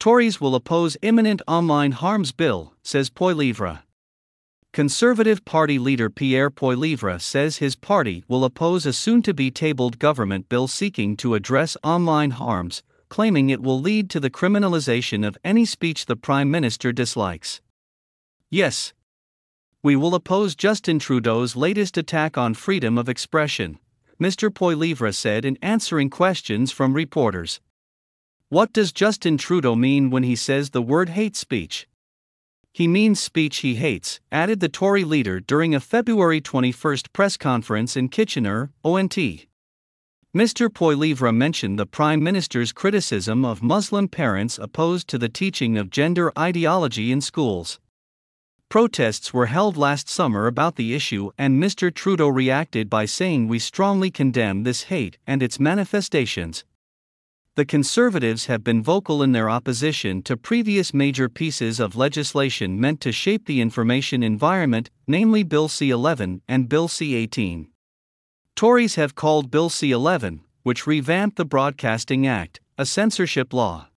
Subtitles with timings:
[0.00, 3.82] Tories will oppose imminent online harms bill, says Poilievre.
[4.72, 9.98] Conservative Party leader Pierre Poilievre says his party will oppose a soon to be tabled
[9.98, 15.36] government bill seeking to address online harms, claiming it will lead to the criminalization of
[15.44, 17.60] any speech the Prime Minister dislikes.
[18.48, 18.94] Yes.
[19.82, 23.78] We will oppose Justin Trudeau's latest attack on freedom of expression,
[24.18, 24.48] Mr.
[24.48, 27.60] Poilievre said in answering questions from reporters.
[28.50, 31.86] What does Justin Trudeau mean when he says the word hate speech?
[32.72, 37.96] He means speech he hates, added the Tory leader during a February 21 press conference
[37.96, 39.46] in Kitchener, ONT.
[40.36, 40.68] Mr.
[40.68, 46.32] Poilievre mentioned the Prime Minister's criticism of Muslim parents opposed to the teaching of gender
[46.36, 47.78] ideology in schools.
[48.68, 51.94] Protests were held last summer about the issue, and Mr.
[51.94, 56.64] Trudeau reacted by saying, We strongly condemn this hate and its manifestations,
[57.60, 63.02] the Conservatives have been vocal in their opposition to previous major pieces of legislation meant
[63.02, 67.68] to shape the information environment, namely Bill C 11 and Bill C 18.
[68.56, 73.88] Tories have called Bill C 11, which revamped the Broadcasting Act, a censorship law.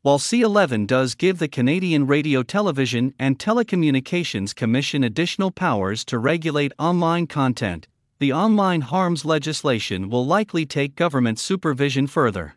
[0.00, 6.18] While C 11 does give the Canadian Radio Television and Telecommunications Commission additional powers to
[6.18, 7.86] regulate online content,
[8.18, 12.54] the online harms legislation will likely take government supervision further.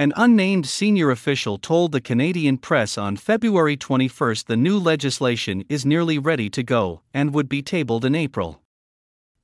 [0.00, 5.84] An unnamed senior official told the Canadian press on February 21 the new legislation is
[5.84, 8.62] nearly ready to go and would be tabled in April.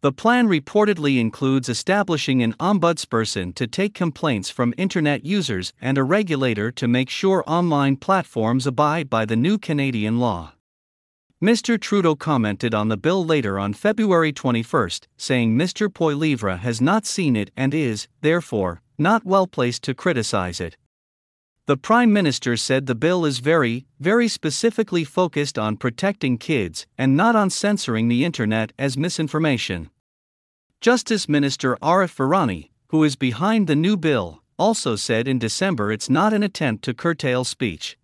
[0.01, 6.03] The plan reportedly includes establishing an ombudsperson to take complaints from internet users and a
[6.03, 10.55] regulator to make sure online platforms abide by the new Canadian law.
[11.43, 11.79] Mr.
[11.79, 15.93] Trudeau commented on the bill later on February 21, saying Mr.
[15.93, 20.77] Poilievre has not seen it and is, therefore, not well placed to criticize it.
[21.67, 27.17] The Prime Minister said the bill is very, very specifically focused on protecting kids and
[27.17, 29.91] not on censoring the Internet as misinformation.
[30.81, 36.09] Justice Minister Arif Virani, who is behind the new bill, also said in December it's
[36.09, 37.99] not an attempt to curtail speech.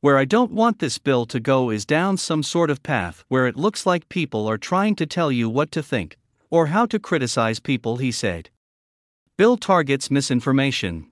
[0.00, 3.46] Where I don't want this bill to go is down some sort of path where
[3.46, 6.18] it looks like people are trying to tell you what to think,
[6.50, 8.50] or how to criticize people, he said.
[9.36, 11.10] Bill targets misinformation.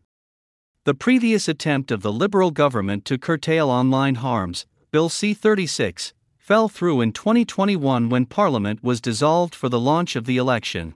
[0.85, 6.69] The previous attempt of the Liberal government to curtail online harms, Bill C 36, fell
[6.69, 10.95] through in 2021 when Parliament was dissolved for the launch of the election.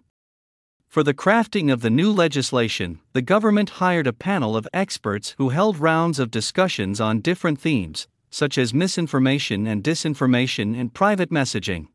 [0.87, 5.49] For the crafting of the new legislation, the government hired a panel of experts who
[5.49, 11.89] held rounds of discussions on different themes, such as misinformation and disinformation and private messaging.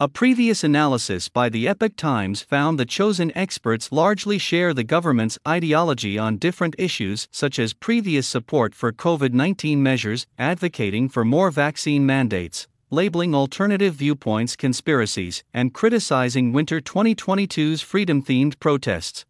[0.00, 5.40] A previous analysis by the Epoch Times found the chosen experts largely share the government's
[5.44, 11.50] ideology on different issues, such as previous support for COVID 19 measures, advocating for more
[11.50, 19.24] vaccine mandates, labeling alternative viewpoints conspiracies, and criticizing winter 2022's freedom themed protests.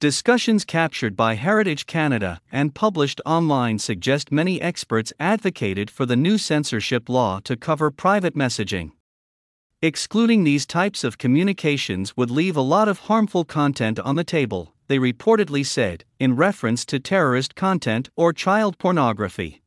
[0.00, 6.38] Discussions captured by Heritage Canada and published online suggest many experts advocated for the new
[6.38, 8.92] censorship law to cover private messaging.
[9.84, 14.72] Excluding these types of communications would leave a lot of harmful content on the table,
[14.86, 19.60] they reportedly said, in reference to terrorist content or child pornography.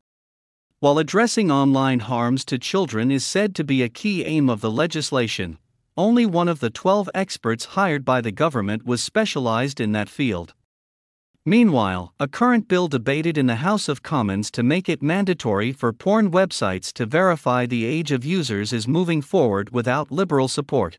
[0.80, 4.72] While addressing online harms to children is said to be a key aim of the
[4.72, 5.56] legislation,
[5.96, 10.52] only one of the 12 experts hired by the government was specialized in that field.
[11.48, 15.94] Meanwhile, a current bill debated in the House of Commons to make it mandatory for
[15.94, 20.98] porn websites to verify the age of users is moving forward without Liberal support.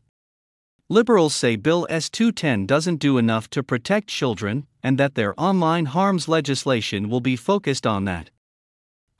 [0.88, 5.86] Liberals say Bill S 210 doesn't do enough to protect children and that their online
[5.86, 8.30] harms legislation will be focused on that.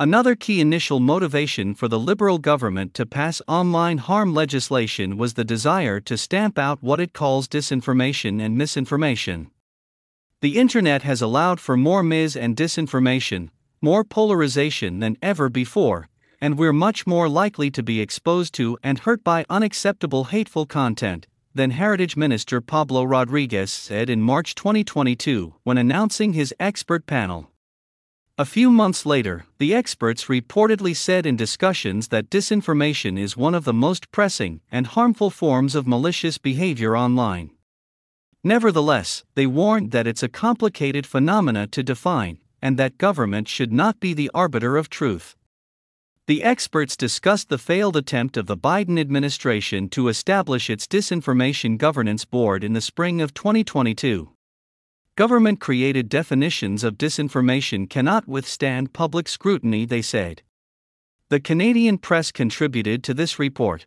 [0.00, 5.44] Another key initial motivation for the Liberal government to pass online harm legislation was the
[5.44, 9.48] desire to stamp out what it calls disinformation and misinformation.
[10.42, 13.50] The internet has allowed for more mis and disinformation,
[13.82, 16.08] more polarization than ever before,
[16.40, 21.26] and we're much more likely to be exposed to and hurt by unacceptable hateful content,
[21.54, 27.50] than Heritage Minister Pablo Rodriguez said in March 2022 when announcing his expert panel.
[28.38, 33.64] A few months later, the experts reportedly said in discussions that disinformation is one of
[33.64, 37.50] the most pressing and harmful forms of malicious behavior online.
[38.42, 44.00] Nevertheless, they warned that it's a complicated phenomena to define, and that government should not
[44.00, 45.36] be the arbiter of truth.
[46.26, 52.24] The experts discussed the failed attempt of the Biden administration to establish its Disinformation Governance
[52.24, 54.30] Board in the spring of 2022.
[55.16, 60.42] Government created definitions of disinformation cannot withstand public scrutiny, they said.
[61.28, 63.86] The Canadian press contributed to this report.